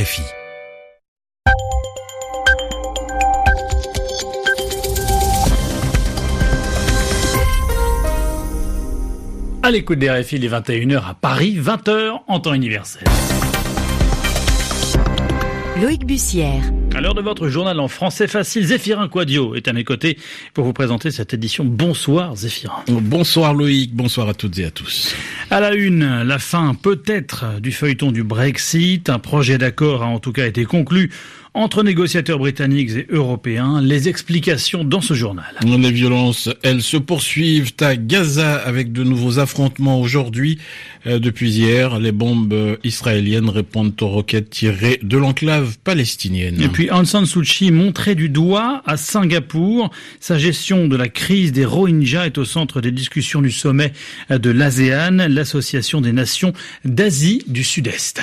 RFI. 0.00 0.22
À 9.62 9.70
l'écoute 9.70 9.98
des 9.98 10.10
RFI, 10.10 10.38
les 10.38 10.48
21h 10.48 11.06
à 11.06 11.14
Paris, 11.14 11.58
20h 11.60 12.20
en 12.26 12.40
temps 12.40 12.54
universel. 12.54 13.04
Loïc 15.82 16.06
Bussière. 16.06 16.62
À 17.00 17.02
l'heure 17.02 17.14
de 17.14 17.22
votre 17.22 17.48
journal 17.48 17.80
en 17.80 17.88
français 17.88 18.28
facile, 18.28 18.66
Zéphirin 18.66 19.08
Quadio 19.08 19.54
est 19.54 19.68
à 19.68 19.72
mes 19.72 19.84
côtés 19.84 20.18
pour 20.52 20.66
vous 20.66 20.74
présenter 20.74 21.10
cette 21.10 21.32
édition. 21.32 21.64
Bonsoir 21.64 22.36
Zéphirin. 22.36 22.84
Bonsoir 22.88 23.54
Loïc, 23.54 23.94
bonsoir 23.94 24.28
à 24.28 24.34
toutes 24.34 24.58
et 24.58 24.66
à 24.66 24.70
tous. 24.70 25.16
À 25.50 25.60
la 25.60 25.72
une, 25.72 26.22
la 26.22 26.38
fin 26.38 26.74
peut-être 26.74 27.58
du 27.58 27.72
feuilleton 27.72 28.12
du 28.12 28.22
Brexit. 28.22 29.08
Un 29.08 29.18
projet 29.18 29.56
d'accord 29.56 30.02
a 30.02 30.08
en 30.08 30.18
tout 30.18 30.32
cas 30.32 30.46
été 30.46 30.66
conclu 30.66 31.10
entre 31.54 31.82
négociateurs 31.82 32.38
britanniques 32.38 32.90
et 32.90 33.06
européens. 33.10 33.80
Les 33.80 34.08
explications 34.08 34.84
dans 34.84 35.00
ce 35.00 35.14
journal. 35.14 35.54
Les 35.64 35.90
violences, 35.90 36.48
elles 36.62 36.82
se 36.82 36.96
poursuivent 36.96 37.72
à 37.80 37.96
Gaza 37.96 38.56
avec 38.56 38.92
de 38.92 39.02
nouveaux 39.02 39.38
affrontements 39.38 40.00
aujourd'hui. 40.00 40.58
Euh, 41.06 41.18
depuis 41.18 41.50
hier, 41.50 41.98
les 41.98 42.12
bombes 42.12 42.78
israéliennes 42.84 43.48
répondent 43.48 43.94
aux 44.00 44.08
roquettes 44.08 44.50
tirées 44.50 45.00
de 45.02 45.16
l'enclave 45.16 45.78
palestinienne. 45.82 46.60
Et 46.60 46.68
puis 46.68 46.90
Aung 46.90 47.04
San 47.04 47.26
Suu 47.26 47.42
Kyi 47.42 47.70
montré 47.70 48.14
du 48.14 48.28
doigt 48.28 48.82
à 48.86 48.96
Singapour. 48.96 49.90
Sa 50.20 50.38
gestion 50.38 50.88
de 50.88 50.96
la 50.96 51.08
crise 51.08 51.52
des 51.52 51.64
Rohingyas 51.64 52.26
est 52.26 52.38
au 52.38 52.44
centre 52.44 52.80
des 52.80 52.92
discussions 52.92 53.42
du 53.42 53.50
sommet 53.50 53.92
de 54.28 54.50
l'ASEAN, 54.50 55.28
l'association 55.28 56.00
des 56.00 56.12
nations 56.12 56.52
d'Asie 56.84 57.42
du 57.46 57.64
Sud-Est. 57.64 58.22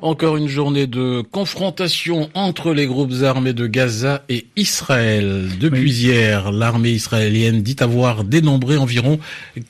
Encore 0.00 0.36
une 0.36 0.46
journée 0.46 0.86
de 0.86 1.22
confrontation 1.22 2.30
entre 2.34 2.72
les 2.72 2.86
groupes 2.86 3.14
armés 3.24 3.52
de 3.52 3.66
Gaza 3.66 4.22
et 4.28 4.46
Israël. 4.54 5.48
Depuis 5.58 5.82
Oui. 5.82 5.90
hier, 5.90 6.52
l'armée 6.52 6.92
israélienne 6.92 7.62
dit 7.62 7.74
avoir 7.80 8.22
dénombré 8.22 8.76
environ 8.76 9.18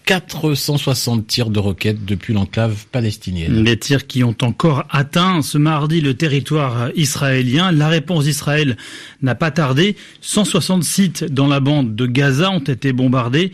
460 0.05 1.27
tirs 1.27 1.49
de 1.49 1.59
roquettes 1.59 2.05
depuis 2.05 2.35
l'enclave 2.35 2.85
palestinienne. 2.93 3.65
Les 3.65 3.79
tirs 3.79 4.07
qui 4.07 4.23
ont 4.23 4.37
encore 4.43 4.85
atteint 4.91 5.41
ce 5.41 5.57
mardi 5.57 6.03
le 6.03 6.13
territoire 6.13 6.91
israélien. 6.95 7.73
La 7.73 7.89
réponse 7.89 8.25
d'Israël 8.25 8.77
n'a 9.23 9.35
pas 9.35 9.51
tardé. 9.51 9.97
160 10.21 10.85
sites 10.85 11.25
dans 11.25 11.47
la 11.47 11.61
bande 11.61 11.97
de 11.97 12.05
Gaza 12.05 12.51
ont 12.51 12.59
été 12.59 12.93
bombardés. 12.93 13.51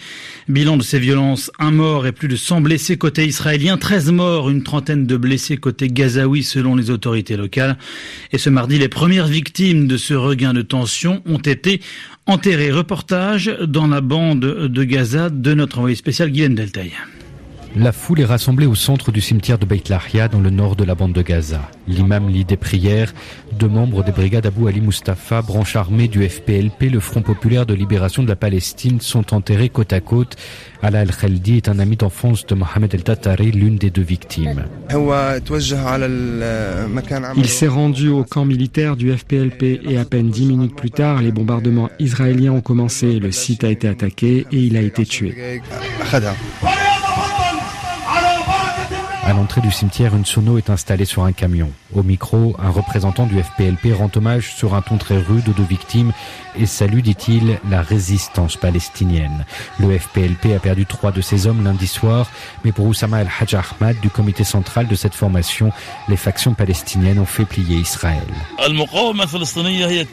Bilan 0.48 0.76
de 0.76 0.82
ces 0.82 0.98
violences, 0.98 1.52
un 1.60 1.70
mort 1.70 2.08
et 2.08 2.12
plus 2.12 2.26
de 2.26 2.34
100 2.34 2.62
blessés 2.62 2.96
côté 2.96 3.24
israélien, 3.26 3.76
13 3.76 4.10
morts, 4.10 4.50
une 4.50 4.64
trentaine 4.64 5.06
de 5.06 5.16
blessés 5.16 5.56
côté 5.56 5.86
gazaoui 5.86 6.42
selon 6.42 6.63
les 6.74 6.90
autorités 6.90 7.36
locales. 7.36 7.76
Et 8.32 8.38
ce 8.38 8.48
mardi, 8.48 8.78
les 8.78 8.88
premières 8.88 9.26
victimes 9.26 9.86
de 9.86 9.96
ce 9.96 10.14
regain 10.14 10.54
de 10.54 10.62
tension 10.62 11.22
ont 11.26 11.38
été 11.38 11.80
enterrées. 12.26 12.72
Reportage 12.72 13.54
dans 13.66 13.86
la 13.86 14.00
bande 14.00 14.40
de 14.40 14.84
Gaza 14.84 15.28
de 15.28 15.52
notre 15.54 15.78
envoyé 15.78 15.96
spécial 15.96 16.30
Guylaine 16.30 16.54
Deltaï. 16.54 16.92
La 17.76 17.90
foule 17.90 18.20
est 18.20 18.24
rassemblée 18.24 18.66
au 18.66 18.76
centre 18.76 19.10
du 19.10 19.20
cimetière 19.20 19.58
de 19.58 19.66
Beit 19.66 19.82
Lahia 19.88 20.28
dans 20.28 20.38
le 20.38 20.50
nord 20.50 20.76
de 20.76 20.84
la 20.84 20.94
bande 20.94 21.12
de 21.12 21.22
Gaza. 21.22 21.60
L'imam 21.88 22.28
lit 22.28 22.44
des 22.44 22.56
prières. 22.56 23.12
Deux 23.58 23.66
membres 23.66 24.04
des 24.04 24.12
brigades 24.12 24.46
Abu 24.46 24.68
Ali 24.68 24.80
Mustafa, 24.80 25.42
branche 25.42 25.74
armée 25.74 26.06
du 26.06 26.28
FPLP, 26.28 26.84
le 26.92 27.00
Front 27.00 27.22
populaire 27.22 27.66
de 27.66 27.74
libération 27.74 28.22
de 28.22 28.28
la 28.28 28.36
Palestine, 28.36 29.00
sont 29.00 29.34
enterrés 29.34 29.70
côte 29.70 29.92
à 29.92 30.00
côte. 30.00 30.36
Ala 30.82 31.02
El-Khaldi 31.02 31.56
est 31.56 31.68
un 31.68 31.80
ami 31.80 31.96
d'enfance 31.96 32.46
de 32.46 32.54
Mohamed 32.54 32.94
El-Tatari, 32.94 33.50
l'une 33.50 33.76
des 33.76 33.90
deux 33.90 34.02
victimes. 34.02 34.66
Il 37.36 37.48
s'est 37.48 37.66
rendu 37.66 38.08
au 38.08 38.22
camp 38.22 38.44
militaire 38.44 38.94
du 38.94 39.12
FPLP 39.12 39.80
et 39.88 39.98
à 39.98 40.04
peine 40.04 40.30
dix 40.30 40.46
minutes 40.46 40.76
plus 40.76 40.92
tard, 40.92 41.22
les 41.22 41.32
bombardements 41.32 41.90
israéliens 41.98 42.52
ont 42.52 42.60
commencé. 42.60 43.18
Le 43.18 43.32
site 43.32 43.64
a 43.64 43.68
été 43.68 43.88
attaqué 43.88 44.46
et 44.52 44.58
il 44.58 44.76
a 44.76 44.80
été 44.80 45.04
tué. 45.04 45.60
À 49.26 49.32
l'entrée 49.32 49.62
du 49.62 49.70
cimetière, 49.70 50.14
une 50.14 50.26
sono 50.26 50.58
est 50.58 50.68
installée 50.68 51.06
sur 51.06 51.24
un 51.24 51.32
camion. 51.32 51.70
Au 51.94 52.02
micro, 52.02 52.54
un 52.58 52.68
représentant 52.68 53.24
du 53.24 53.42
FPLP 53.42 53.94
rend 53.96 54.10
hommage 54.14 54.54
sur 54.54 54.74
un 54.74 54.82
ton 54.82 54.98
très 54.98 55.16
rude 55.16 55.48
aux 55.48 55.52
deux 55.52 55.64
victimes 55.64 56.12
et 56.58 56.66
salue, 56.66 57.00
dit-il, 57.00 57.58
la 57.70 57.80
résistance 57.80 58.56
palestinienne. 58.56 59.46
Le 59.80 59.98
FPLP 59.98 60.54
a 60.54 60.58
perdu 60.58 60.84
trois 60.84 61.10
de 61.10 61.22
ses 61.22 61.46
hommes 61.46 61.64
lundi 61.64 61.86
soir, 61.86 62.30
mais 62.64 62.72
pour 62.72 62.86
Oussama 62.86 63.22
El-Hajj 63.22 63.54
Ahmad, 63.54 63.98
du 64.00 64.10
comité 64.10 64.44
central 64.44 64.88
de 64.88 64.94
cette 64.94 65.14
formation, 65.14 65.72
les 66.08 66.16
factions 66.16 66.52
palestiniennes 66.52 67.18
ont 67.18 67.24
fait 67.24 67.46
plier 67.46 67.78
Israël. 67.78 68.22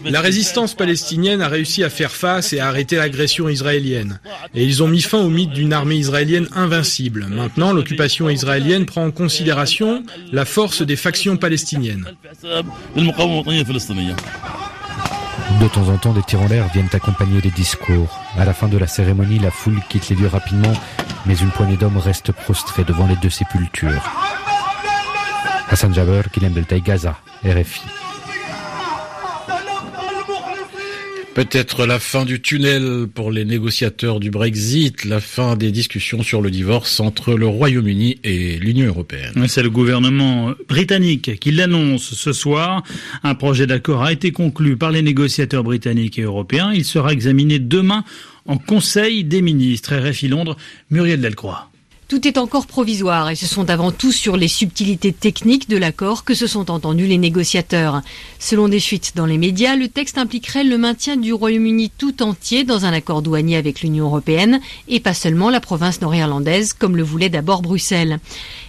La 0.05 0.21
résistance 0.21 0.73
palestinienne 0.73 1.41
a 1.41 1.49
réussi 1.49 1.83
à 1.83 1.89
faire 1.89 2.11
face 2.11 2.53
et 2.53 2.59
à 2.59 2.67
arrêter 2.69 2.95
l'agression 2.95 3.49
israélienne. 3.49 4.19
Et 4.55 4.63
ils 4.63 4.81
ont 4.81 4.87
mis 4.87 5.01
fin 5.01 5.19
au 5.19 5.29
mythe 5.29 5.51
d'une 5.51 5.73
armée 5.73 5.95
israélienne 5.95 6.47
invincible. 6.53 7.27
Maintenant, 7.29 7.73
l'occupation 7.73 8.29
israélienne 8.29 8.85
prend 8.85 9.00
en 9.01 9.11
considération 9.11 10.03
la 10.31 10.45
force 10.45 10.81
des 10.81 10.95
factions 10.95 11.37
palestiniennes. 11.37 12.05
De 15.59 15.67
temps 15.67 15.89
en 15.89 15.97
temps, 15.97 16.13
des 16.13 16.23
tirs 16.23 16.41
en 16.41 16.47
l'air 16.47 16.67
viennent 16.73 16.89
accompagner 16.93 17.41
les 17.41 17.51
discours. 17.51 18.19
À 18.37 18.45
la 18.45 18.53
fin 18.53 18.67
de 18.67 18.77
la 18.77 18.87
cérémonie, 18.87 19.39
la 19.39 19.51
foule 19.51 19.79
quitte 19.89 20.09
les 20.09 20.15
lieux 20.15 20.27
rapidement, 20.27 20.73
mais 21.25 21.35
une 21.35 21.49
poignée 21.51 21.77
d'hommes 21.77 21.97
reste 21.97 22.31
prostrée 22.31 22.83
devant 22.83 23.07
les 23.07 23.15
deux 23.17 23.29
sépultures. 23.29 24.01
Hassan 25.69 25.93
Jaber, 25.93 26.21
Kylian 26.31 26.51
Beltaï, 26.51 26.81
Gaza, 26.81 27.15
RFI. 27.45 27.81
Peut-être 31.33 31.85
la 31.85 31.97
fin 31.97 32.25
du 32.25 32.41
tunnel 32.41 33.07
pour 33.07 33.31
les 33.31 33.45
négociateurs 33.45 34.19
du 34.19 34.29
Brexit, 34.29 35.05
la 35.05 35.21
fin 35.21 35.55
des 35.55 35.71
discussions 35.71 36.23
sur 36.23 36.41
le 36.41 36.51
divorce 36.51 36.99
entre 36.99 37.35
le 37.35 37.47
Royaume-Uni 37.47 38.19
et 38.25 38.57
l'Union 38.57 38.87
européenne. 38.87 39.47
C'est 39.47 39.63
le 39.63 39.69
gouvernement 39.69 40.51
britannique 40.67 41.39
qui 41.39 41.51
l'annonce 41.51 42.13
ce 42.15 42.33
soir. 42.33 42.83
Un 43.23 43.33
projet 43.35 43.65
d'accord 43.65 44.03
a 44.03 44.11
été 44.11 44.33
conclu 44.33 44.75
par 44.75 44.91
les 44.91 45.01
négociateurs 45.01 45.63
britanniques 45.63 46.19
et 46.19 46.23
européens. 46.23 46.73
Il 46.73 46.83
sera 46.83 47.13
examiné 47.13 47.59
demain 47.59 48.03
en 48.45 48.57
Conseil 48.57 49.23
des 49.23 49.41
ministres. 49.41 49.95
RFI 49.95 50.27
Londres, 50.27 50.57
Muriel 50.89 51.21
Delcroix. 51.21 51.70
Tout 52.11 52.27
est 52.27 52.37
encore 52.37 52.67
provisoire 52.67 53.29
et 53.29 53.37
ce 53.37 53.47
sont 53.47 53.69
avant 53.69 53.93
tout 53.93 54.11
sur 54.11 54.35
les 54.35 54.49
subtilités 54.49 55.13
techniques 55.13 55.69
de 55.69 55.77
l'accord 55.77 56.25
que 56.25 56.33
se 56.33 56.45
sont 56.45 56.69
entendus 56.69 57.07
les 57.07 57.17
négociateurs. 57.17 58.01
Selon 58.37 58.67
des 58.67 58.81
fuites 58.81 59.13
dans 59.15 59.25
les 59.25 59.37
médias, 59.37 59.77
le 59.77 59.87
texte 59.87 60.17
impliquerait 60.17 60.65
le 60.65 60.77
maintien 60.77 61.15
du 61.15 61.31
Royaume-Uni 61.31 61.89
tout 61.97 62.21
entier 62.21 62.65
dans 62.65 62.83
un 62.83 62.91
accord 62.91 63.21
douanier 63.21 63.55
avec 63.55 63.79
l'Union 63.79 64.07
européenne 64.07 64.59
et 64.89 64.99
pas 64.99 65.13
seulement 65.13 65.49
la 65.49 65.61
province 65.61 66.01
nord-irlandaise 66.01 66.73
comme 66.73 66.97
le 66.97 67.03
voulait 67.03 67.29
d'abord 67.29 67.61
Bruxelles. 67.61 68.19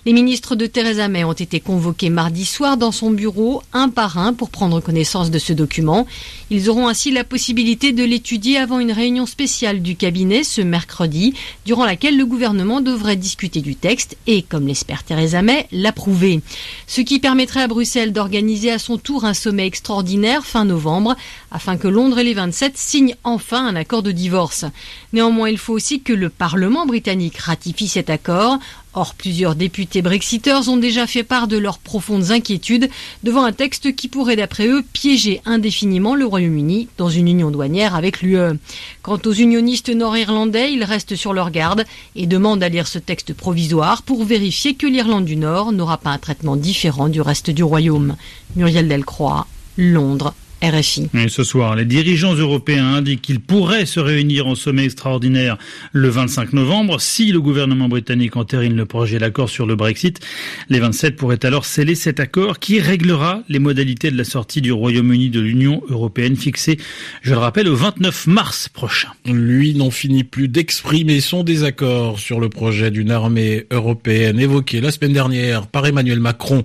Les 0.06 0.12
ministres 0.12 0.54
de 0.54 0.66
Theresa 0.66 1.08
May 1.08 1.24
ont 1.24 1.32
été 1.32 1.58
convoqués 1.58 2.10
mardi 2.10 2.44
soir 2.44 2.76
dans 2.76 2.92
son 2.92 3.10
bureau, 3.10 3.62
un 3.72 3.88
par 3.88 4.18
un, 4.18 4.34
pour 4.34 4.50
prendre 4.50 4.80
connaissance 4.80 5.32
de 5.32 5.38
ce 5.40 5.52
document. 5.52 6.06
Ils 6.50 6.70
auront 6.70 6.86
ainsi 6.86 7.10
la 7.10 7.24
possibilité 7.24 7.90
de 7.92 8.04
l'étudier 8.04 8.58
avant 8.58 8.78
une 8.78 8.92
réunion 8.92 9.26
spéciale 9.26 9.82
du 9.82 9.96
cabinet 9.96 10.44
ce 10.44 10.60
mercredi, 10.60 11.34
durant 11.66 11.84
laquelle 11.84 12.16
le 12.16 12.26
gouvernement 12.26 12.80
devrait 12.80 13.16
discuter 13.16 13.31
du 13.36 13.74
texte 13.76 14.16
et, 14.26 14.42
comme 14.42 14.66
l'espère 14.66 15.02
Theresa 15.02 15.42
May, 15.42 15.66
l'approuver. 15.72 16.40
Ce 16.86 17.00
qui 17.00 17.18
permettrait 17.18 17.62
à 17.62 17.68
Bruxelles 17.68 18.12
d'organiser 18.12 18.70
à 18.70 18.78
son 18.78 18.98
tour 18.98 19.24
un 19.24 19.34
sommet 19.34 19.66
extraordinaire 19.66 20.44
fin 20.44 20.64
novembre, 20.64 21.16
afin 21.50 21.76
que 21.76 21.88
Londres 21.88 22.18
et 22.18 22.24
les 22.24 22.34
27 22.34 22.76
signent 22.76 23.16
enfin 23.24 23.66
un 23.66 23.76
accord 23.76 24.02
de 24.02 24.12
divorce. 24.12 24.64
Néanmoins, 25.12 25.50
il 25.50 25.58
faut 25.58 25.72
aussi 25.72 26.02
que 26.02 26.12
le 26.12 26.28
Parlement 26.28 26.86
britannique 26.86 27.38
ratifie 27.38 27.88
cet 27.88 28.10
accord. 28.10 28.58
Or, 28.94 29.14
plusieurs 29.14 29.54
députés 29.54 30.02
brexiteurs 30.02 30.68
ont 30.68 30.76
déjà 30.76 31.06
fait 31.06 31.22
part 31.22 31.48
de 31.48 31.56
leurs 31.56 31.78
profondes 31.78 32.30
inquiétudes 32.30 32.90
devant 33.22 33.42
un 33.42 33.52
texte 33.52 33.94
qui 33.94 34.06
pourrait, 34.06 34.36
d'après 34.36 34.66
eux, 34.66 34.84
piéger 34.92 35.40
indéfiniment 35.46 36.14
le 36.14 36.26
Royaume-Uni 36.26 36.88
dans 36.98 37.08
une 37.08 37.28
union 37.28 37.50
douanière 37.50 37.94
avec 37.94 38.20
l'UE. 38.20 38.58
Quant 39.00 39.18
aux 39.24 39.32
unionistes 39.32 39.88
nord-irlandais, 39.88 40.74
ils 40.74 40.84
restent 40.84 41.16
sur 41.16 41.32
leur 41.32 41.50
garde 41.50 41.86
et 42.16 42.26
demandent 42.26 42.62
à 42.62 42.68
lire 42.68 42.86
ce 42.86 42.98
texte 42.98 43.32
provisoire 43.32 44.02
pour 44.02 44.24
vérifier 44.24 44.74
que 44.74 44.86
l'Irlande 44.86 45.24
du 45.24 45.36
Nord 45.36 45.72
n'aura 45.72 45.96
pas 45.96 46.10
un 46.10 46.18
traitement 46.18 46.56
différent 46.56 47.08
du 47.08 47.22
reste 47.22 47.48
du 47.48 47.62
Royaume. 47.62 48.16
Muriel 48.56 48.88
Delcroix, 48.88 49.46
Londres. 49.78 50.34
RFI. 50.62 51.08
Et 51.14 51.28
ce 51.28 51.42
soir, 51.42 51.74
les 51.74 51.84
dirigeants 51.84 52.34
européens 52.34 52.94
indiquent 52.94 53.22
qu'ils 53.22 53.40
pourraient 53.40 53.84
se 53.84 53.98
réunir 53.98 54.46
en 54.46 54.54
sommet 54.54 54.84
extraordinaire 54.84 55.58
le 55.90 56.08
25 56.08 56.52
novembre 56.52 57.00
si 57.00 57.32
le 57.32 57.40
gouvernement 57.40 57.88
britannique 57.88 58.36
entérine 58.36 58.76
le 58.76 58.86
projet 58.86 59.18
d'accord 59.18 59.50
sur 59.50 59.66
le 59.66 59.74
Brexit. 59.74 60.20
Les 60.68 60.78
27 60.78 61.16
pourraient 61.16 61.44
alors 61.44 61.64
sceller 61.64 61.96
cet 61.96 62.20
accord 62.20 62.60
qui 62.60 62.78
réglera 62.78 63.42
les 63.48 63.58
modalités 63.58 64.10
de 64.12 64.16
la 64.16 64.24
sortie 64.24 64.60
du 64.60 64.70
Royaume-Uni 64.70 65.30
de 65.30 65.40
l'Union 65.40 65.82
européenne 65.88 66.36
fixée, 66.36 66.78
je 67.22 67.32
le 67.32 67.38
rappelle, 67.38 67.68
au 67.68 67.74
29 67.74 68.28
mars 68.28 68.68
prochain. 68.68 69.08
Lui 69.26 69.74
n'en 69.74 69.90
finit 69.90 70.24
plus 70.24 70.46
d'exprimer 70.46 71.20
son 71.20 71.42
désaccord 71.42 72.20
sur 72.20 72.38
le 72.38 72.48
projet 72.48 72.92
d'une 72.92 73.10
armée 73.10 73.66
européenne 73.72 74.38
évoqué 74.38 74.80
la 74.80 74.92
semaine 74.92 75.12
dernière 75.12 75.66
par 75.66 75.86
Emmanuel 75.86 76.20
Macron. 76.20 76.64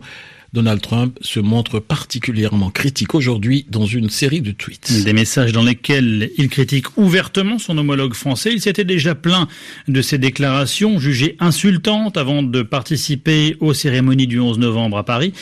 Donald 0.54 0.82
Trump 0.82 1.18
se 1.22 1.40
montre 1.40 1.80
particulièrement 1.80 2.70
critique 2.70 3.16
aujourd'hui 3.16 3.66
dans 3.70 3.86
une 3.86 4.10
série 4.10 4.42
de 4.42 4.52
tweets. 4.52 5.04
Des 5.04 5.14
messages 5.14 5.52
dans 5.52 5.64
lesquels 5.64 6.32
il 6.38 6.50
critique 6.50 6.98
ouvertement 6.98 7.60
son 7.60 7.78
homologue 7.78 8.14
français. 8.14 8.52
Il 8.54 8.62
s'était 8.62 8.86
déjà 8.86 9.16
plaint 9.16 9.48
de 9.88 10.02
ses 10.02 10.18
déclarations 10.18 11.00
jugées 11.00 11.36
insultantes 11.40 12.18
avant 12.18 12.44
de 12.44 12.62
participer 12.62 13.58
aux 13.60 13.74
cérémonies 13.74 14.28
du 14.28 14.40
11 14.40 14.60
novembre 14.60 14.98
à 14.98 15.04
Paris. 15.04 15.34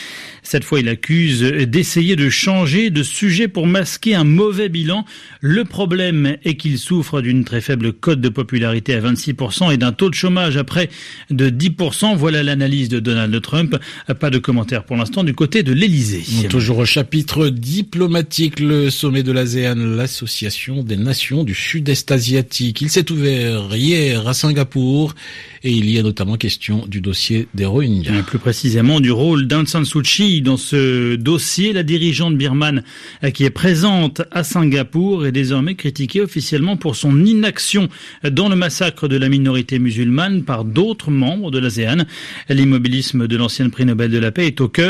Cette 0.42 0.64
fois, 0.64 0.80
il 0.80 0.88
accuse 0.88 1.40
d'essayer 1.42 2.14
de 2.14 2.30
changer 2.30 2.90
de 2.90 3.02
sujet 3.02 3.48
pour 3.48 3.66
masquer 3.66 4.14
un 4.14 4.24
mauvais 4.24 4.68
bilan. 4.68 5.04
Le 5.40 5.64
problème 5.64 6.36
est 6.44 6.56
qu'il 6.56 6.78
souffre 6.78 7.20
d'une 7.20 7.44
très 7.44 7.60
faible 7.60 7.92
cote 7.92 8.20
de 8.20 8.28
popularité 8.28 8.94
à 8.94 9.00
26% 9.00 9.72
et 9.72 9.76
d'un 9.76 9.92
taux 9.92 10.08
de 10.08 10.14
chômage 10.14 10.56
à 10.56 10.64
près 10.64 10.88
de 11.30 11.50
10%. 11.50 12.16
Voilà 12.16 12.42
l'analyse 12.42 12.88
de 12.88 13.00
Donald 13.00 13.40
Trump. 13.42 13.76
Pas 14.20 14.30
de 14.30 14.38
commentaires 14.38 14.84
pour 14.84 14.95
l'instant 14.96 15.24
du 15.24 15.34
côté 15.34 15.62
de 15.62 15.72
l'Elysée. 15.72 16.48
Toujours 16.48 16.78
au 16.78 16.84
chapitre 16.84 17.48
diplomatique, 17.48 18.60
le 18.60 18.90
sommet 18.90 19.22
de 19.22 19.32
l'ASEAN, 19.32 19.76
l'association 19.76 20.82
des 20.82 20.96
nations 20.96 21.44
du 21.44 21.54
sud-est 21.54 22.10
asiatique. 22.10 22.80
Il 22.80 22.90
s'est 22.90 23.10
ouvert 23.10 23.74
hier 23.74 24.26
à 24.28 24.34
Singapour 24.34 25.14
et 25.64 25.70
il 25.70 25.90
y 25.90 25.98
a 25.98 26.02
notamment 26.02 26.36
question 26.36 26.86
du 26.86 27.00
dossier 27.00 27.48
des 27.54 27.64
Rohingyas. 27.64 28.22
Plus 28.22 28.38
précisément 28.38 29.00
du 29.00 29.10
rôle 29.10 29.46
d'Aung 29.46 29.66
San 29.66 29.84
Suu 29.84 30.02
Kyi 30.02 30.42
dans 30.42 30.56
ce 30.56 31.16
dossier. 31.16 31.72
La 31.72 31.82
dirigeante 31.82 32.36
birmane 32.36 32.84
qui 33.34 33.44
est 33.44 33.50
présente 33.50 34.22
à 34.30 34.44
Singapour 34.44 35.26
est 35.26 35.32
désormais 35.32 35.74
critiquée 35.74 36.20
officiellement 36.20 36.76
pour 36.76 36.94
son 36.94 37.24
inaction 37.24 37.88
dans 38.30 38.48
le 38.48 38.56
massacre 38.56 39.08
de 39.08 39.16
la 39.16 39.28
minorité 39.28 39.78
musulmane 39.78 40.44
par 40.44 40.64
d'autres 40.64 41.10
membres 41.10 41.50
de 41.50 41.58
l'ASEAN. 41.58 42.04
L'immobilisme 42.48 43.26
de 43.26 43.36
l'ancienne 43.36 43.70
prix 43.70 43.84
Nobel 43.84 44.10
de 44.10 44.18
la 44.18 44.30
paix 44.30 44.46
est 44.46 44.60
au 44.60 44.68
cœur 44.68 44.85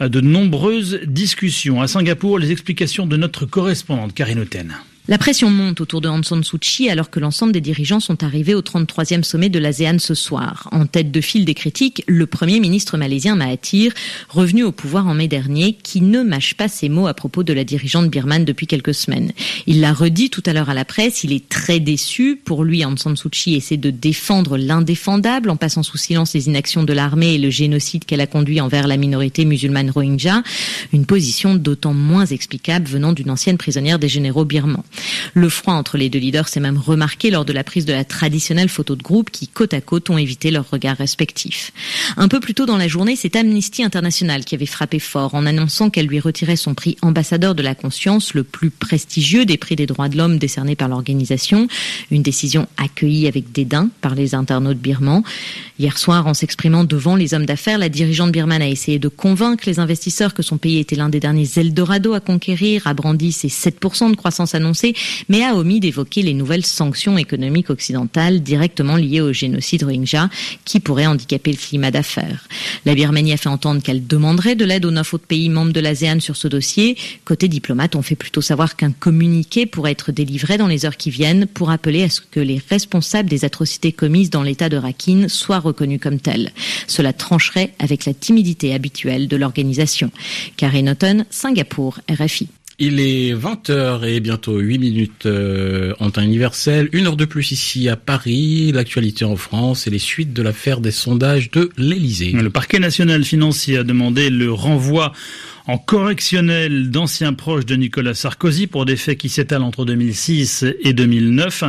de 0.00 0.20
nombreuses 0.20 1.00
discussions. 1.04 1.80
À 1.80 1.88
Singapour, 1.88 2.38
les 2.38 2.52
explications 2.52 3.06
de 3.06 3.16
notre 3.16 3.46
correspondante 3.46 4.14
Karine 4.14 4.40
Oten. 4.40 4.74
La 5.08 5.18
pression 5.18 5.50
monte 5.50 5.80
autour 5.80 6.02
de 6.02 6.08
Aung 6.08 6.22
San 6.22 6.42
alors 6.88 7.10
que 7.10 7.18
l'ensemble 7.18 7.52
des 7.52 7.60
dirigeants 7.60 8.00
sont 8.00 8.22
arrivés 8.22 8.54
au 8.54 8.60
33e 8.60 9.22
sommet 9.22 9.48
de 9.48 9.58
l'ASEAN 9.58 9.98
ce 9.98 10.14
soir. 10.14 10.68
En 10.72 10.86
tête 10.86 11.10
de 11.10 11.20
file 11.20 11.44
des 11.44 11.54
critiques, 11.54 12.04
le 12.06 12.26
premier 12.26 12.60
ministre 12.60 12.96
malaisien 12.96 13.34
Mahathir, 13.34 13.92
revenu 14.28 14.62
au 14.62 14.72
pouvoir 14.72 15.08
en 15.08 15.14
mai 15.14 15.26
dernier, 15.26 15.72
qui 15.82 16.00
ne 16.00 16.22
mâche 16.22 16.54
pas 16.54 16.68
ses 16.68 16.88
mots 16.88 17.06
à 17.06 17.14
propos 17.14 17.42
de 17.42 17.52
la 17.52 17.64
dirigeante 17.64 18.08
birmane 18.08 18.44
depuis 18.44 18.66
quelques 18.66 18.94
semaines. 18.94 19.32
Il 19.66 19.80
l'a 19.80 19.92
redit 19.92 20.30
tout 20.30 20.42
à 20.46 20.52
l'heure 20.52 20.70
à 20.70 20.74
la 20.74 20.84
presse, 20.84 21.24
il 21.24 21.32
est 21.32 21.48
très 21.48 21.80
déçu. 21.80 22.36
Pour 22.36 22.62
lui, 22.62 22.84
Aung 22.84 22.98
San 22.98 23.16
essaie 23.46 23.78
de 23.78 23.90
défendre 23.90 24.58
l'indéfendable 24.58 25.50
en 25.50 25.56
passant 25.56 25.82
sous 25.82 25.98
silence 25.98 26.34
les 26.34 26.46
inactions 26.46 26.84
de 26.84 26.92
l'armée 26.92 27.34
et 27.34 27.38
le 27.38 27.50
génocide 27.50 28.04
qu'elle 28.04 28.20
a 28.20 28.26
conduit 28.26 28.60
envers 28.60 28.86
la 28.86 28.98
minorité 28.98 29.44
musulmane 29.44 29.90
rohingya. 29.90 30.42
Une 30.92 31.06
position 31.06 31.56
d'autant 31.56 31.94
moins 31.94 32.26
explicable 32.26 32.86
venant 32.86 33.12
d'une 33.12 33.30
ancienne 33.30 33.58
prisonnière 33.58 33.98
des 33.98 34.08
généraux 34.08 34.44
birmans. 34.44 34.84
Le 35.34 35.48
froid 35.48 35.74
entre 35.74 35.96
les 35.96 36.08
deux 36.08 36.18
leaders 36.18 36.48
s'est 36.48 36.60
même 36.60 36.78
remarqué 36.78 37.30
lors 37.30 37.44
de 37.44 37.52
la 37.52 37.64
prise 37.64 37.84
de 37.84 37.92
la 37.92 38.04
traditionnelle 38.04 38.68
photo 38.68 38.96
de 38.96 39.02
groupe 39.02 39.30
qui, 39.30 39.48
côte 39.48 39.74
à 39.74 39.80
côte, 39.80 40.10
ont 40.10 40.18
évité 40.18 40.50
leurs 40.50 40.68
regards 40.68 40.96
respectifs. 40.96 41.72
Un 42.16 42.28
peu 42.28 42.40
plus 42.40 42.54
tôt 42.54 42.66
dans 42.66 42.76
la 42.76 42.88
journée, 42.88 43.16
c'est 43.16 43.36
Amnesty 43.36 43.82
International 43.82 44.44
qui 44.44 44.54
avait 44.54 44.66
frappé 44.66 44.98
fort 44.98 45.34
en 45.34 45.46
annonçant 45.46 45.90
qu'elle 45.90 46.06
lui 46.06 46.20
retirait 46.20 46.56
son 46.56 46.74
prix 46.74 46.96
ambassadeur 47.02 47.54
de 47.54 47.62
la 47.62 47.74
conscience, 47.74 48.34
le 48.34 48.44
plus 48.44 48.70
prestigieux 48.70 49.44
des 49.44 49.56
prix 49.56 49.76
des 49.76 49.86
droits 49.86 50.08
de 50.08 50.16
l'homme 50.16 50.38
décernés 50.38 50.76
par 50.76 50.88
l'organisation. 50.88 51.68
Une 52.10 52.22
décision 52.22 52.66
accueillie 52.76 53.28
avec 53.28 53.52
dédain 53.52 53.90
par 54.00 54.14
les 54.14 54.34
internautes 54.34 54.78
birmans. 54.78 55.22
Hier 55.78 55.96
soir, 55.96 56.26
en 56.26 56.34
s'exprimant 56.34 56.84
devant 56.84 57.16
les 57.16 57.34
hommes 57.34 57.46
d'affaires, 57.46 57.78
la 57.78 57.88
dirigeante 57.88 58.32
birmane 58.32 58.62
a 58.62 58.68
essayé 58.68 58.98
de 58.98 59.08
convaincre 59.08 59.64
les 59.66 59.78
investisseurs 59.78 60.34
que 60.34 60.42
son 60.42 60.58
pays 60.58 60.78
était 60.78 60.96
l'un 60.96 61.08
des 61.08 61.20
derniers 61.20 61.48
Eldorado 61.56 62.14
à 62.14 62.20
conquérir, 62.20 62.86
a 62.86 62.94
brandi 62.94 63.32
ses 63.32 63.48
7% 63.48 64.10
de 64.10 64.16
croissance 64.16 64.54
annoncée, 64.54 64.79
mais 65.28 65.44
a 65.44 65.54
omis 65.54 65.80
d'évoquer 65.80 66.22
les 66.22 66.34
nouvelles 66.34 66.66
sanctions 66.66 67.18
économiques 67.18 67.70
occidentales 67.70 68.40
directement 68.40 68.96
liées 68.96 69.20
au 69.20 69.32
génocide 69.32 69.84
Rohingya 69.84 70.28
qui 70.64 70.80
pourraient 70.80 71.06
handicaper 71.06 71.52
le 71.52 71.56
climat 71.56 71.90
d'affaires. 71.90 72.48
La 72.84 72.94
Birmanie 72.94 73.32
a 73.32 73.36
fait 73.36 73.48
entendre 73.48 73.82
qu'elle 73.82 74.06
demanderait 74.06 74.54
de 74.54 74.64
l'aide 74.64 74.84
aux 74.84 74.90
neuf 74.90 75.14
autres 75.14 75.26
pays 75.26 75.48
membres 75.48 75.72
de 75.72 75.80
l'ASEAN 75.80 76.20
sur 76.20 76.36
ce 76.36 76.48
dossier. 76.48 76.96
Côté 77.24 77.48
diplomate, 77.48 77.96
on 77.96 78.02
fait 78.02 78.16
plutôt 78.16 78.40
savoir 78.40 78.76
qu'un 78.76 78.92
communiqué 78.92 79.66
pourrait 79.66 79.92
être 79.92 80.12
délivré 80.12 80.58
dans 80.58 80.66
les 80.66 80.86
heures 80.86 80.96
qui 80.96 81.10
viennent 81.10 81.46
pour 81.46 81.70
appeler 81.70 82.04
à 82.04 82.10
ce 82.10 82.20
que 82.20 82.40
les 82.40 82.60
responsables 82.70 83.28
des 83.28 83.44
atrocités 83.44 83.92
commises 83.92 84.30
dans 84.30 84.42
l'état 84.42 84.68
de 84.68 84.76
Rakhine 84.76 85.28
soient 85.28 85.58
reconnu 85.58 85.98
comme 85.98 86.20
tel. 86.20 86.52
Cela 86.86 87.12
trancherait 87.12 87.72
avec 87.78 88.04
la 88.04 88.14
timidité 88.14 88.74
habituelle 88.74 89.28
de 89.28 89.36
l'organisation. 89.36 90.10
Karine 90.56 90.90
Houghton, 90.90 91.24
Singapour, 91.30 92.00
RFI. 92.10 92.48
Il 92.82 92.98
est 92.98 93.34
20h 93.34 94.08
et 94.08 94.20
bientôt 94.20 94.58
8 94.58 94.78
minutes 94.78 95.26
euh, 95.26 95.92
en 96.00 96.08
temps 96.08 96.22
universel. 96.22 96.88
Une 96.92 97.06
heure 97.06 97.18
de 97.18 97.26
plus 97.26 97.50
ici 97.50 97.90
à 97.90 97.96
Paris. 97.96 98.72
L'actualité 98.72 99.26
en 99.26 99.36
France 99.36 99.86
et 99.86 99.90
les 99.90 99.98
suites 99.98 100.32
de 100.32 100.42
l'affaire 100.42 100.80
des 100.80 100.90
sondages 100.90 101.50
de 101.50 101.68
l'Elysée. 101.76 102.32
Le 102.32 102.48
parquet 102.48 102.78
national 102.78 103.22
financier 103.22 103.76
a 103.76 103.82
demandé 103.82 104.30
le 104.30 104.50
renvoi 104.50 105.12
en 105.66 105.76
correctionnel 105.76 106.90
d'anciens 106.90 107.34
proches 107.34 107.66
de 107.66 107.76
Nicolas 107.76 108.14
Sarkozy 108.14 108.66
pour 108.66 108.86
des 108.86 108.96
faits 108.96 109.18
qui 109.18 109.28
s'étalent 109.28 109.62
entre 109.62 109.84
2006 109.84 110.64
et 110.80 110.94
2009. 110.94 111.64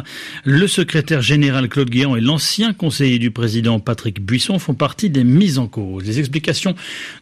Le 0.45 0.65
secrétaire 0.65 1.21
général 1.21 1.67
Claude 1.67 1.89
Guéant 1.89 2.15
et 2.15 2.21
l'ancien 2.21 2.71
conseiller 2.71 3.19
du 3.19 3.31
président 3.31 3.81
Patrick 3.81 4.21
Buisson 4.21 4.59
font 4.59 4.75
partie 4.75 5.09
des 5.09 5.25
mises 5.25 5.59
en 5.59 5.67
cause. 5.67 6.05
Les 6.05 6.19
explications 6.19 6.73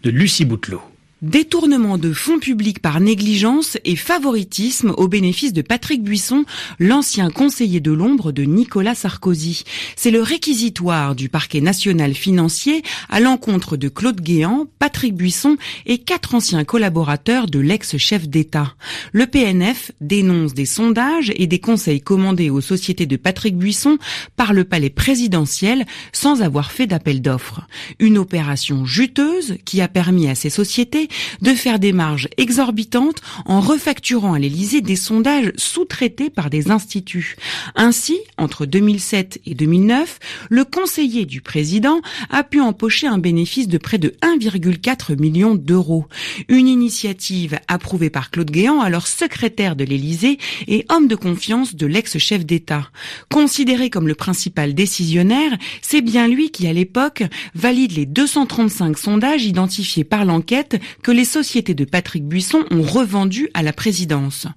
de 0.04 0.12
Lucie 0.12 0.46
Boutelot. 0.46 0.84
Détournement 1.22 1.98
de 1.98 2.14
fonds 2.14 2.40
publics 2.40 2.80
par 2.80 3.02
négligence 3.02 3.78
et 3.84 3.98
favoritisme 3.98 4.94
au 4.96 5.10
bénéfice 5.10 5.52
de 5.52 5.62
Patrick 5.62 6.02
Buisson, 6.02 6.46
l'ancien 6.80 7.30
conseiller 7.30 7.82
de 7.82 7.92
l'ombre 7.92 8.32
de 8.32 8.44
Nicolas 8.44 8.96
Sarkozy. 8.96 9.64
C'est 9.98 10.12
le 10.12 10.22
réquisitoire 10.22 11.16
du 11.16 11.28
parquet 11.28 11.60
national 11.60 12.14
financier 12.14 12.84
à 13.10 13.20
l'encontre 13.20 13.76
de 13.76 13.90
Claude 13.90 14.22
Guéant, 14.22 14.68
Patrick 14.80 15.14
Buisson 15.14 15.58
et 15.86 15.98
quatre 15.98 16.36
anciens 16.36 16.64
collaborateurs 16.64 17.48
de 17.48 17.60
l'ex-chef 17.60 18.30
d'État. 18.30 18.76
Le 19.12 19.28
PNF 19.28 19.92
dénonce 20.00 20.54
des 20.54 20.66
sondages 20.66 21.34
et 21.36 21.48
des 21.48 21.60
conseils 21.60 22.00
commandés 22.00 22.50
aux 22.50 22.62
sociétés 22.62 23.08
de 23.08 23.18
Patrick 23.18 23.58
Buisson 23.58 23.98
par 24.38 24.54
le 24.54 24.64
palais 24.64 24.90
présidentiel 24.90 25.86
sans 26.14 26.44
avoir 26.44 26.72
fait 26.72 26.88
d'appel 26.88 27.22
d'offres. 27.22 27.68
Une 28.00 28.18
opération 28.18 28.86
juteuse 28.86 29.58
qui 29.66 29.82
a 29.82 29.90
permis 29.90 30.30
à 30.30 30.36
ces 30.36 30.50
sociétés 30.50 31.09
de 31.42 31.54
faire 31.54 31.80
des 31.80 31.94
marges 31.94 32.28
exorbitantes 32.38 33.22
en 33.46 33.62
refacturant 33.62 34.34
à 34.34 34.40
l'Élysée 34.40 34.82
des 34.82 34.96
sondages 34.96 35.52
sous-traités 35.56 36.30
par 36.30 36.50
des 36.50 36.72
instituts. 36.72 37.36
Ainsi, 37.76 38.20
entre 38.38 38.66
2007 38.66 39.42
et 39.46 39.56
2009, 39.56 40.20
le 40.50 40.66
conseiller 40.66 41.26
du 41.26 41.42
président 41.42 42.02
a 42.30 42.44
pu 42.44 42.62
empocher 42.62 43.08
un 43.08 43.18
bénéfice 43.18 43.68
de 43.68 43.78
près 43.78 43.98
de 43.98 44.16
1,4 44.22 45.20
million 45.20 45.56
d'euros. 45.56 46.06
Une 46.48 46.68
initiative 46.68 47.60
approuvée 47.68 48.10
par 48.10 48.32
Claude 48.32 48.52
Guéant, 48.52 48.82
alors 48.82 49.08
secrétaire 49.08 49.76
de 49.76 49.84
l'Élysée 49.84 50.38
et 50.68 50.86
homme 50.90 51.08
de 51.08 51.16
confiance 51.16 51.76
de 51.76 51.86
l'ex-chef 51.86 52.46
d'État. 52.46 52.90
Considéré 53.32 53.90
comme 53.90 54.08
le 54.08 54.16
principal 54.16 54.74
décisionnaire, 54.74 55.58
c'est 55.82 56.02
bien 56.02 56.28
lui 56.28 56.52
qui, 56.52 56.68
à 56.68 56.74
l'époque, 56.74 57.24
valide 57.56 57.94
les 57.94 58.06
235 58.06 58.98
sondages 58.98 59.46
identifiés 59.46 60.04
par 60.04 60.26
l'enquête 60.26 60.80
que 61.04 61.12
les 61.12 61.26
sociétés 61.26 61.74
de 61.74 61.86
Patrick 61.86 62.26
Buisson 62.26 62.64
ont 62.72 62.82
revendu 62.82 63.50
à 63.54 63.64
la 63.64 63.74
présidence. 63.74 64.48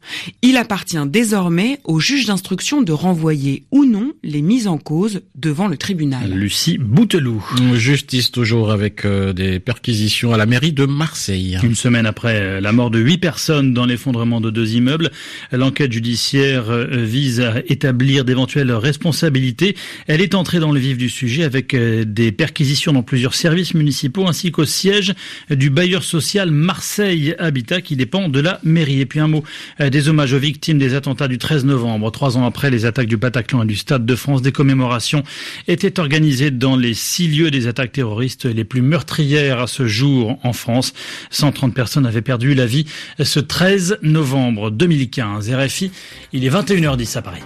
Il 0.43 0.57
appartient 0.57 0.97
désormais 1.07 1.79
au 1.85 2.01
juge 2.01 2.27
d'instruction 2.27 2.83
de 2.83 2.93
renvoyer 2.93 3.65
ou 3.71 3.85
non 3.85 4.13
les 4.23 4.43
mises 4.43 4.67
en 4.67 4.79
cause 4.79 5.21
devant 5.35 5.69
le 5.69 5.77
tribunal. 5.77 6.31
Lucie 6.31 6.79
Bouteloup. 6.79 7.45
Justice 7.75 8.31
toujours 8.31 8.71
avec 8.71 9.05
euh, 9.05 9.33
des 9.33 9.61
perquisitions 9.61 10.33
à 10.33 10.37
la 10.37 10.47
mairie 10.47 10.73
de 10.73 10.87
Marseille. 10.87 11.59
Une 11.63 11.75
semaine 11.75 12.07
après 12.07 12.37
euh, 12.37 12.61
la 12.61 12.73
mort 12.73 12.91
de 12.91 12.99
huit 12.99 13.19
personnes 13.19 13.73
dans 13.75 13.87
l'effondrement 13.87 14.41
de 14.41 14.51
deux 14.51 14.75
immeubles, 14.75 15.11
l'enquête 15.53 15.93
judiciaire 15.93 16.71
euh, 16.71 16.87
vise 16.87 17.41
à 17.41 17.61
établir 17.67 18.25
d'éventuelles 18.25 18.73
responsabilités. 18.73 19.77
Elle 20.07 20.21
est 20.21 20.35
entrée 20.35 20.61
dans 20.61 20.73
le 20.73 20.81
vif 20.81 20.97
du 20.97 21.09
sujet 21.09 21.45
avec 21.45 21.75
des 21.75 22.33
perquisitions 22.33 22.93
dans 22.93 23.03
plusieurs 23.03 23.35
services 23.35 23.75
municipaux 23.75 24.27
ainsi 24.27 24.51
qu'au 24.51 24.65
siège 24.65 25.15
du 25.51 25.71
bailleur 25.71 26.03
social 26.03 26.32
Marseille 26.51 27.35
Habitat 27.39 27.81
qui 27.81 27.97
dépend 27.97 28.29
de 28.29 28.41
la 28.41 28.61
mairie. 28.65 29.01
Et 29.01 29.07
puis 29.07 29.21
un 29.21 29.29
mot 29.29 29.45
euh, 29.81 29.91
des 29.91 30.09
hommages 30.09 30.33
aux 30.33 30.39
victimes 30.39 30.79
des 30.79 30.95
attentats 30.95 31.29
du 31.29 31.39
13 31.39 31.65
novembre. 31.65 32.11
Trois 32.11 32.37
ans 32.37 32.47
après 32.47 32.71
les 32.71 32.85
attaques 32.85 33.07
du 33.07 33.17
Bataclan 33.17 33.63
et 33.63 33.67
du 33.67 33.77
Stade 33.77 34.07
de 34.07 34.15
France, 34.15 34.43
des 34.43 34.53
commémorations 34.53 35.23
étaient 35.69 36.01
organisées 36.01 36.51
dans 36.51 36.77
les 36.77 36.95
six 36.95 37.29
lieux 37.29 37.51
des 37.51 37.67
attaques 37.67 37.93
terroristes 37.93 38.45
les 38.45 38.65
plus 38.65 38.83
meurtrières 38.83 39.61
à 39.61 39.67
ce 39.67 39.87
jour 39.87 40.39
en 40.43 40.53
France. 40.53 40.93
130 41.31 41.75
personnes 41.75 42.07
avaient 42.07 42.23
perdu 42.23 42.55
la 42.55 42.67
vie 42.67 42.87
ce 43.23 43.41
13 43.41 43.99
novembre 44.03 44.71
2015. 44.71 45.53
RFI, 45.53 45.91
il 46.33 46.45
est 46.45 46.51
21h10 46.51 47.19
à 47.19 47.23
Paris. 47.23 47.43